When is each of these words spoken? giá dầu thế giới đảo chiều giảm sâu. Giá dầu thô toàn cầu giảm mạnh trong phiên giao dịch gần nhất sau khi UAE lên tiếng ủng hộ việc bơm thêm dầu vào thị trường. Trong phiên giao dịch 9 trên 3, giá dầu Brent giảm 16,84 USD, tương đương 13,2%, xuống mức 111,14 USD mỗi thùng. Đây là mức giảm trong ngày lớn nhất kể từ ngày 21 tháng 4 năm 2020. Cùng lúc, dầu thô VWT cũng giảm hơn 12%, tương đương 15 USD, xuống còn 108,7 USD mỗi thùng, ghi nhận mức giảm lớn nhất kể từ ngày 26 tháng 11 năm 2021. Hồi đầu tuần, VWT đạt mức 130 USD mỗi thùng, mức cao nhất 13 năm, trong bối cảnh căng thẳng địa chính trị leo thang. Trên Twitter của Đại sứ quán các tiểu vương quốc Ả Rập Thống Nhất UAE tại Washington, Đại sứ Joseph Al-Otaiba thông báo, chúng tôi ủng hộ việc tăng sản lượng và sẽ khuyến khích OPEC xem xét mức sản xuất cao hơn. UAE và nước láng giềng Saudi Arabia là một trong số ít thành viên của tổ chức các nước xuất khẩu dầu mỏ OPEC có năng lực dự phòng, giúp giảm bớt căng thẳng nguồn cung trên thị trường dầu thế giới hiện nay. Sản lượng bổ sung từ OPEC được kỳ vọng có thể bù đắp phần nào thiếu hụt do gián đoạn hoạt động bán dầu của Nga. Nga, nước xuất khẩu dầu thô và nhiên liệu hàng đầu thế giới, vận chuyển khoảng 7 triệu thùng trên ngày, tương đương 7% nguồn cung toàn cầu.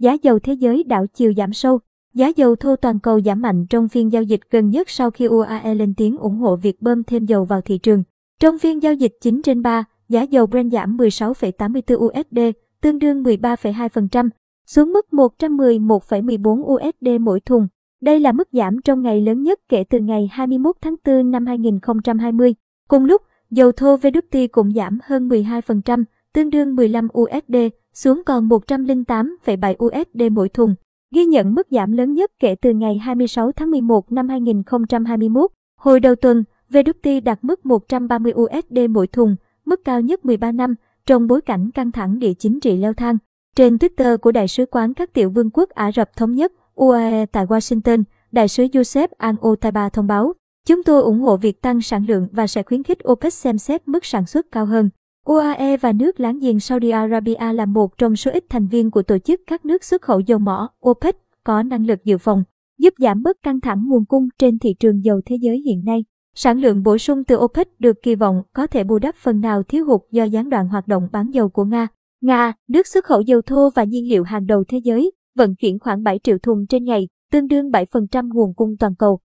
giá 0.00 0.16
dầu 0.22 0.38
thế 0.38 0.52
giới 0.52 0.84
đảo 0.84 1.06
chiều 1.14 1.32
giảm 1.36 1.52
sâu. 1.52 1.78
Giá 2.14 2.28
dầu 2.36 2.56
thô 2.56 2.76
toàn 2.76 2.98
cầu 2.98 3.20
giảm 3.20 3.42
mạnh 3.42 3.66
trong 3.70 3.88
phiên 3.88 4.12
giao 4.12 4.22
dịch 4.22 4.40
gần 4.50 4.70
nhất 4.70 4.90
sau 4.90 5.10
khi 5.10 5.24
UAE 5.24 5.74
lên 5.74 5.94
tiếng 5.94 6.16
ủng 6.16 6.36
hộ 6.36 6.56
việc 6.56 6.82
bơm 6.82 7.04
thêm 7.04 7.26
dầu 7.26 7.44
vào 7.44 7.60
thị 7.60 7.78
trường. 7.78 8.02
Trong 8.40 8.58
phiên 8.58 8.82
giao 8.82 8.94
dịch 8.94 9.12
9 9.20 9.42
trên 9.42 9.62
3, 9.62 9.84
giá 10.08 10.22
dầu 10.22 10.46
Brent 10.46 10.72
giảm 10.72 10.96
16,84 10.96 11.96
USD, 11.96 12.38
tương 12.80 12.98
đương 12.98 13.22
13,2%, 13.22 14.28
xuống 14.66 14.92
mức 14.92 15.06
111,14 15.10 16.62
USD 16.62 17.20
mỗi 17.20 17.40
thùng. 17.40 17.68
Đây 18.00 18.20
là 18.20 18.32
mức 18.32 18.48
giảm 18.52 18.82
trong 18.82 19.02
ngày 19.02 19.20
lớn 19.20 19.42
nhất 19.42 19.60
kể 19.68 19.84
từ 19.84 20.00
ngày 20.00 20.30
21 20.32 20.76
tháng 20.80 20.94
4 21.04 21.30
năm 21.30 21.46
2020. 21.46 22.54
Cùng 22.88 23.04
lúc, 23.04 23.22
dầu 23.50 23.72
thô 23.72 23.96
VWT 23.96 24.48
cũng 24.52 24.72
giảm 24.72 24.98
hơn 25.04 25.28
12%, 25.28 26.04
tương 26.34 26.50
đương 26.50 26.76
15 26.76 27.08
USD, 27.18 27.56
xuống 27.94 28.22
còn 28.26 28.48
108,7 28.48 29.74
USD 29.86 30.32
mỗi 30.32 30.48
thùng, 30.48 30.74
ghi 31.14 31.24
nhận 31.24 31.54
mức 31.54 31.66
giảm 31.70 31.92
lớn 31.92 32.14
nhất 32.14 32.30
kể 32.38 32.54
từ 32.54 32.72
ngày 32.72 32.98
26 32.98 33.52
tháng 33.52 33.70
11 33.70 34.12
năm 34.12 34.28
2021. 34.28 35.50
Hồi 35.80 36.00
đầu 36.00 36.14
tuần, 36.14 36.44
VWT 36.70 37.22
đạt 37.22 37.38
mức 37.42 37.66
130 37.66 38.32
USD 38.32 38.78
mỗi 38.90 39.06
thùng, 39.06 39.36
mức 39.64 39.80
cao 39.84 40.00
nhất 40.00 40.24
13 40.24 40.52
năm, 40.52 40.74
trong 41.06 41.26
bối 41.26 41.40
cảnh 41.40 41.70
căng 41.70 41.92
thẳng 41.92 42.18
địa 42.18 42.32
chính 42.34 42.60
trị 42.60 42.76
leo 42.76 42.92
thang. 42.92 43.18
Trên 43.56 43.76
Twitter 43.76 44.18
của 44.18 44.32
Đại 44.32 44.48
sứ 44.48 44.66
quán 44.66 44.94
các 44.94 45.12
tiểu 45.12 45.30
vương 45.30 45.50
quốc 45.50 45.70
Ả 45.70 45.92
Rập 45.92 46.16
Thống 46.16 46.34
Nhất 46.34 46.52
UAE 46.74 47.26
tại 47.26 47.46
Washington, 47.46 48.02
Đại 48.32 48.48
sứ 48.48 48.64
Joseph 48.64 49.08
Al-Otaiba 49.18 49.88
thông 49.90 50.06
báo, 50.06 50.32
chúng 50.66 50.82
tôi 50.82 51.02
ủng 51.02 51.20
hộ 51.20 51.36
việc 51.36 51.62
tăng 51.62 51.80
sản 51.80 52.04
lượng 52.08 52.28
và 52.32 52.46
sẽ 52.46 52.62
khuyến 52.62 52.82
khích 52.82 53.08
OPEC 53.08 53.32
xem 53.32 53.58
xét 53.58 53.88
mức 53.88 54.04
sản 54.04 54.26
xuất 54.26 54.52
cao 54.52 54.66
hơn. 54.66 54.90
UAE 55.30 55.76
và 55.76 55.92
nước 55.92 56.20
láng 56.20 56.38
giềng 56.38 56.60
Saudi 56.60 56.90
Arabia 56.90 57.52
là 57.54 57.66
một 57.66 57.98
trong 57.98 58.16
số 58.16 58.30
ít 58.30 58.44
thành 58.48 58.66
viên 58.66 58.90
của 58.90 59.02
tổ 59.02 59.18
chức 59.18 59.40
các 59.46 59.64
nước 59.64 59.84
xuất 59.84 60.02
khẩu 60.02 60.20
dầu 60.20 60.38
mỏ 60.38 60.68
OPEC 60.88 61.16
có 61.44 61.62
năng 61.62 61.86
lực 61.86 62.04
dự 62.04 62.18
phòng, 62.18 62.42
giúp 62.78 62.94
giảm 62.98 63.22
bớt 63.22 63.42
căng 63.42 63.60
thẳng 63.60 63.84
nguồn 63.88 64.04
cung 64.04 64.28
trên 64.38 64.58
thị 64.58 64.74
trường 64.80 65.04
dầu 65.04 65.20
thế 65.26 65.36
giới 65.40 65.62
hiện 65.66 65.84
nay. 65.84 66.04
Sản 66.34 66.58
lượng 66.58 66.82
bổ 66.82 66.98
sung 66.98 67.24
từ 67.24 67.36
OPEC 67.36 67.80
được 67.80 67.96
kỳ 68.02 68.14
vọng 68.14 68.42
có 68.52 68.66
thể 68.66 68.84
bù 68.84 68.98
đắp 68.98 69.14
phần 69.14 69.40
nào 69.40 69.62
thiếu 69.62 69.86
hụt 69.86 70.00
do 70.10 70.24
gián 70.24 70.50
đoạn 70.50 70.68
hoạt 70.68 70.88
động 70.88 71.08
bán 71.12 71.30
dầu 71.30 71.48
của 71.48 71.64
Nga. 71.64 71.88
Nga, 72.20 72.52
nước 72.68 72.86
xuất 72.86 73.04
khẩu 73.04 73.20
dầu 73.20 73.42
thô 73.42 73.70
và 73.74 73.84
nhiên 73.84 74.08
liệu 74.08 74.24
hàng 74.24 74.46
đầu 74.46 74.64
thế 74.68 74.78
giới, 74.84 75.12
vận 75.36 75.54
chuyển 75.54 75.78
khoảng 75.78 76.02
7 76.02 76.18
triệu 76.22 76.38
thùng 76.38 76.66
trên 76.66 76.84
ngày, 76.84 77.08
tương 77.32 77.46
đương 77.46 77.70
7% 77.70 78.28
nguồn 78.34 78.54
cung 78.54 78.76
toàn 78.76 78.94
cầu. 78.94 79.20